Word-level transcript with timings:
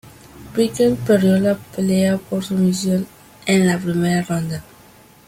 Pickett 0.55 0.97
perdió 1.05 1.37
la 1.37 1.55
pelea 1.55 2.17
por 2.17 2.43
sumisión 2.43 3.05
en 3.45 3.67
la 3.67 3.77
primera 3.77 4.23
ronda. 4.23 4.63